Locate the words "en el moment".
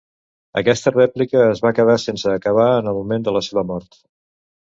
2.79-3.27